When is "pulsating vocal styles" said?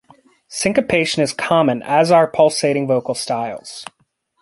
2.25-3.85